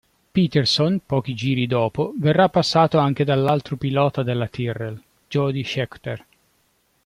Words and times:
Peterson, 0.33 0.99
pochi 1.05 1.35
giri 1.35 1.67
dopo, 1.67 2.13
verrà 2.17 2.49
passato 2.49 2.97
anche 2.97 3.23
dall'altro 3.23 3.77
pilota 3.77 4.23
della 4.23 4.47
Tyrrell, 4.47 4.99
Jody 5.29 5.63
Scheckter. 5.63 6.25